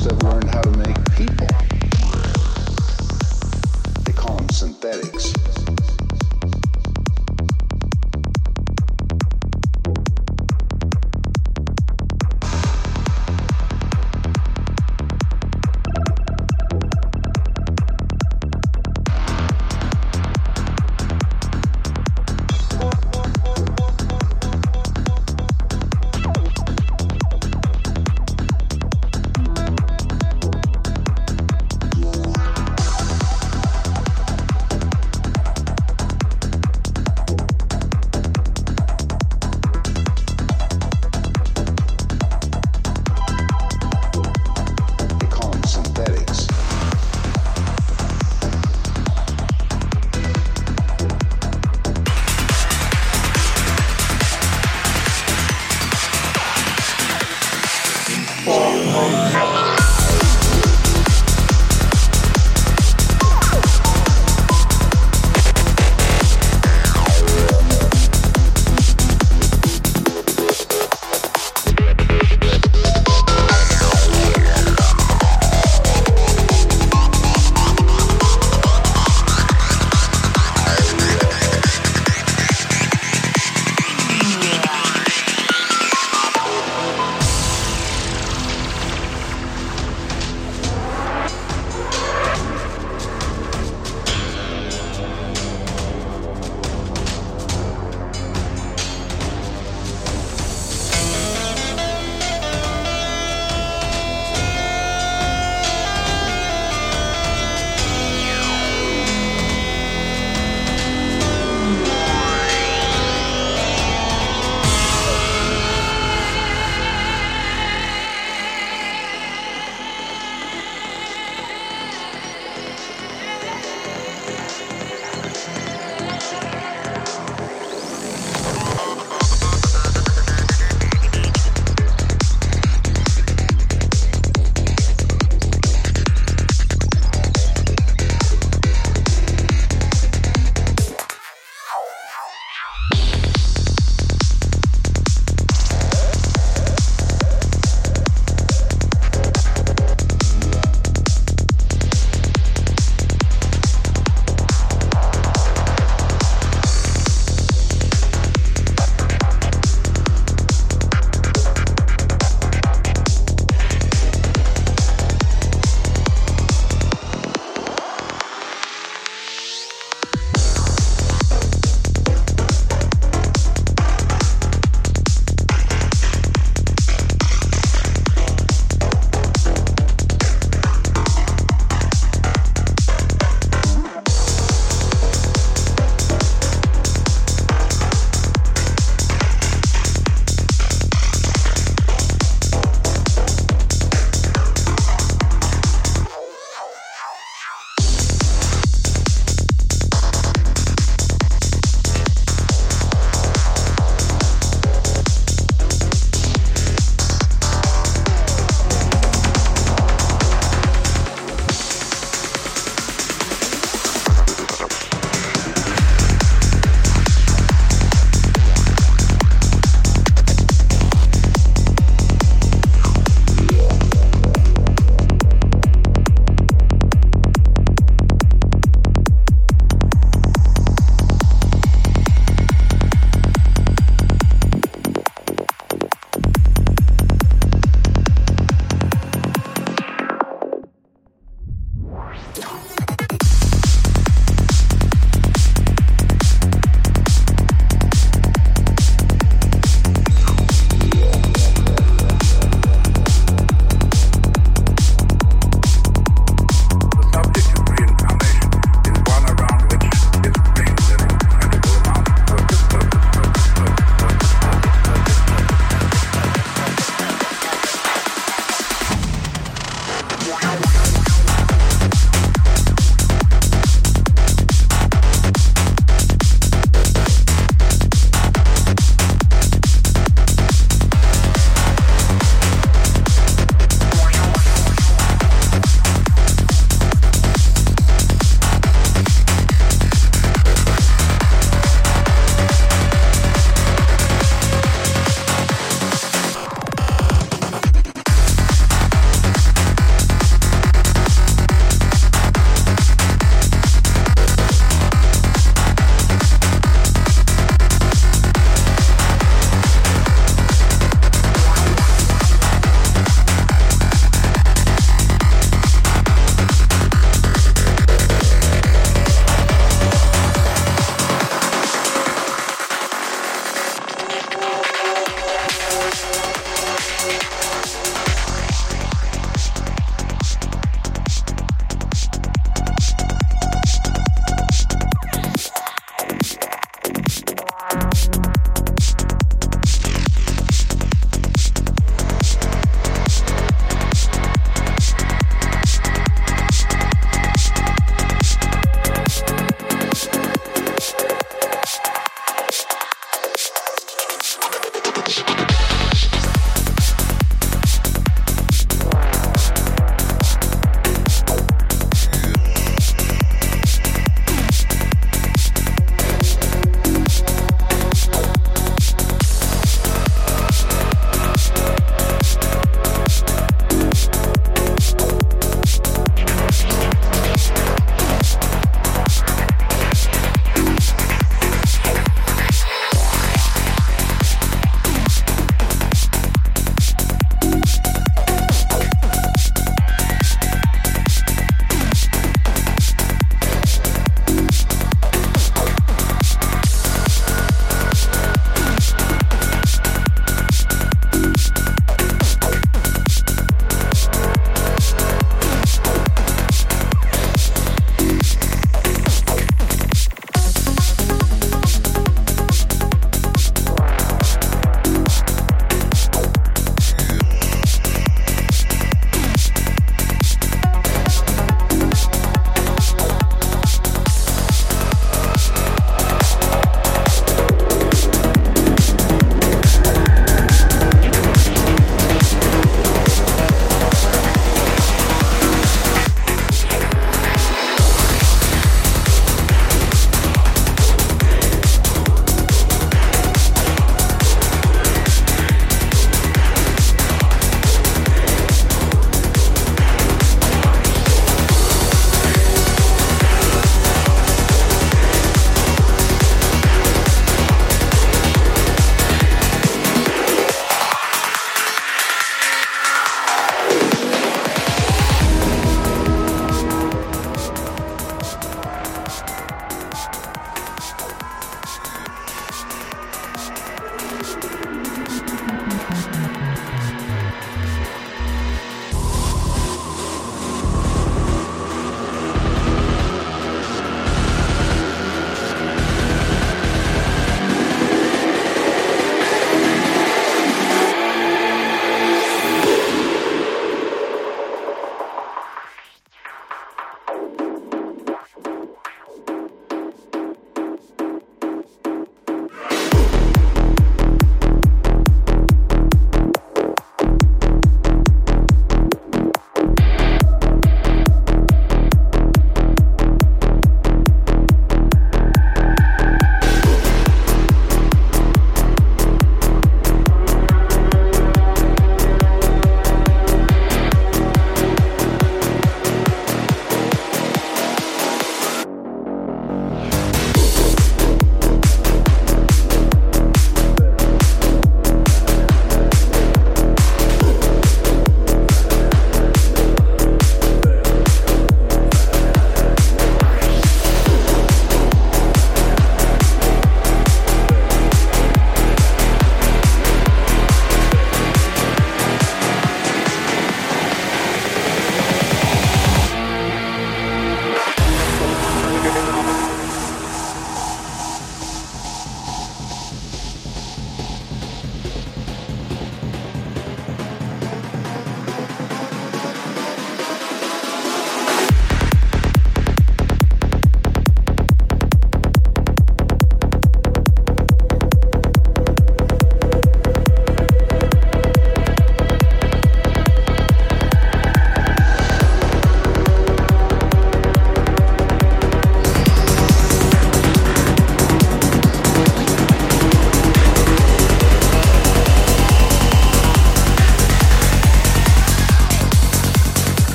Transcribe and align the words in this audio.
artists 0.00 0.12
have 0.12 0.32
learned 0.32 0.48
how 0.50 0.62
to 0.62 0.70
make 0.78 0.96
people. 1.16 1.46
They 4.04 4.12
call 4.12 4.36
them 4.36 4.48
synthetics. 4.50 5.32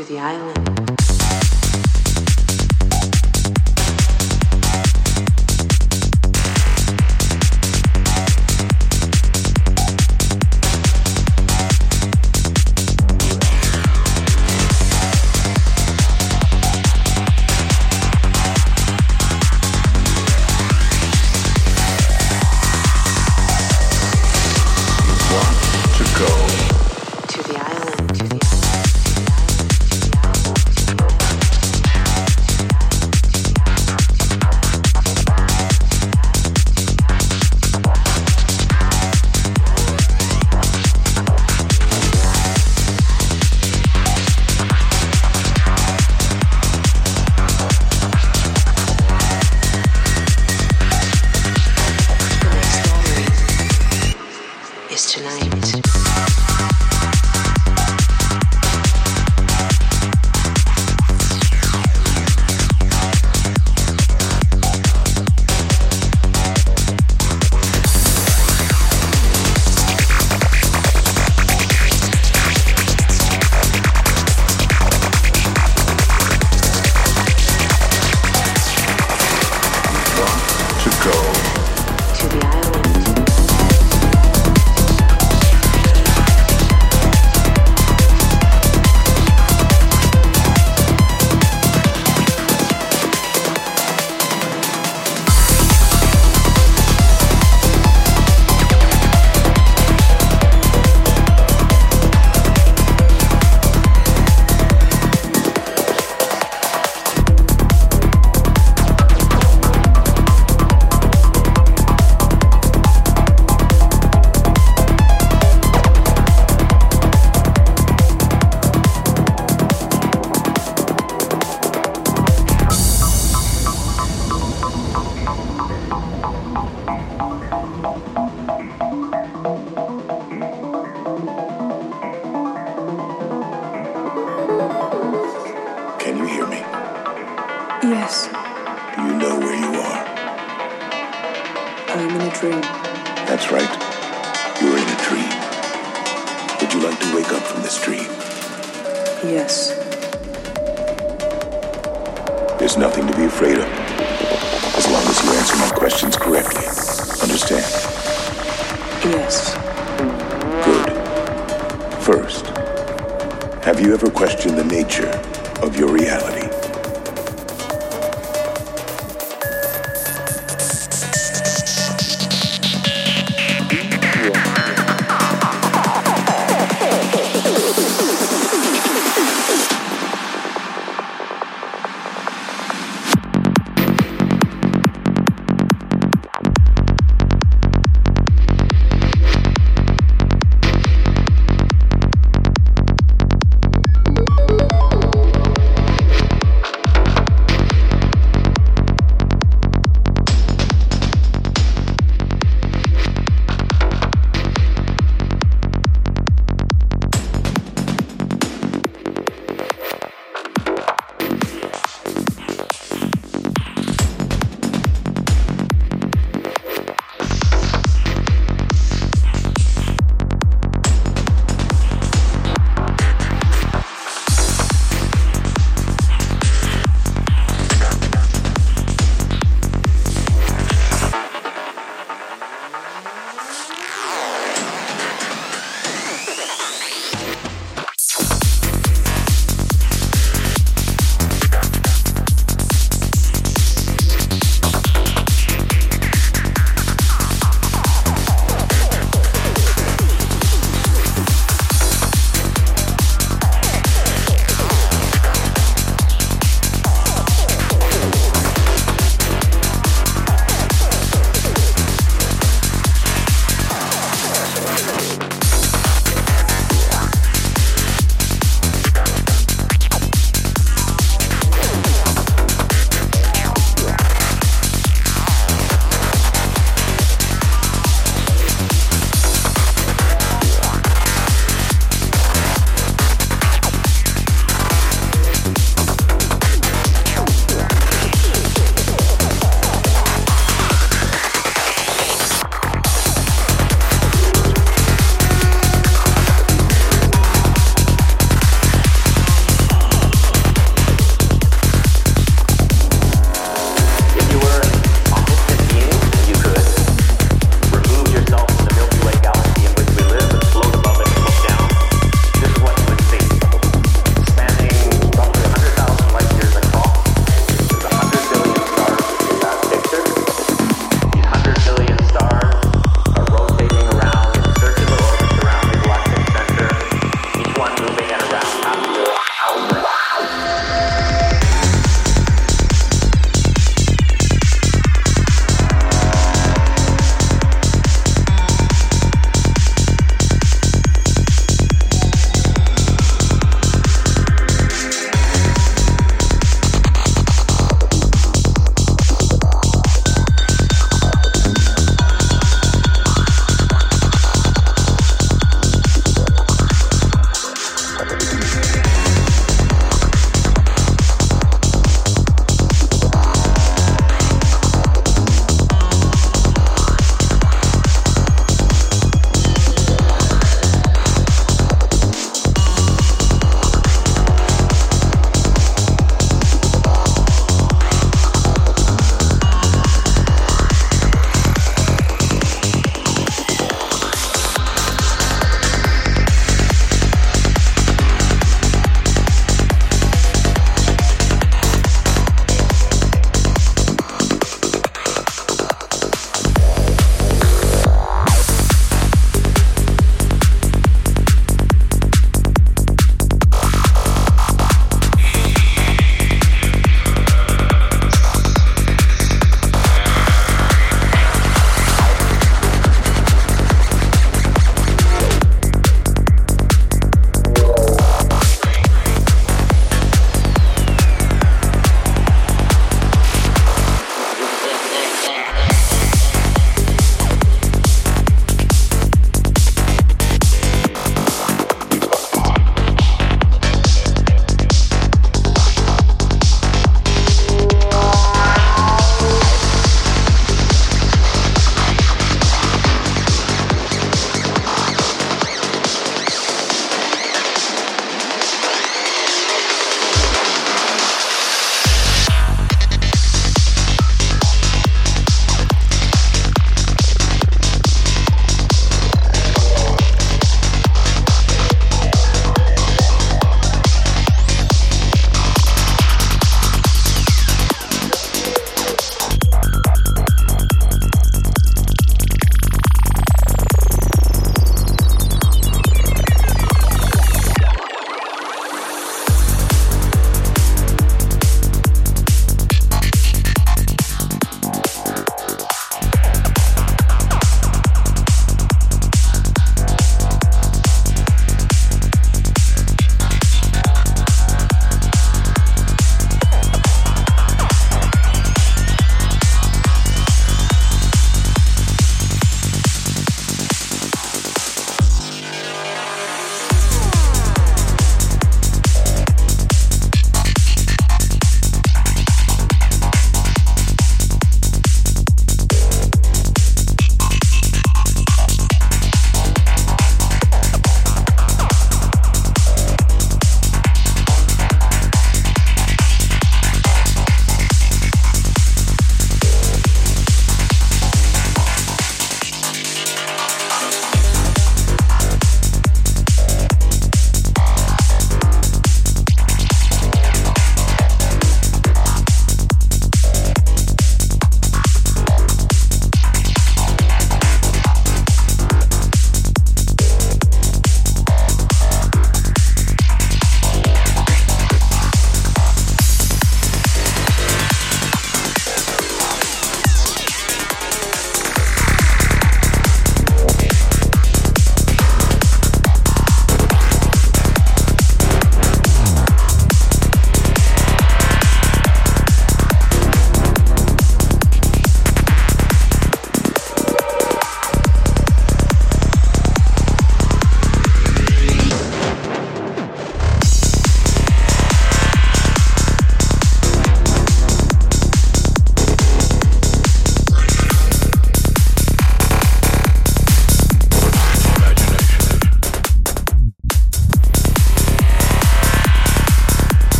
To 0.00 0.06
the 0.06 0.18
island. 0.18 0.59